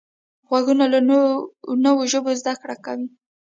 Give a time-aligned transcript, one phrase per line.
[0.47, 0.99] غوږونه له
[1.83, 3.07] نوو ژبو زده کړه کوي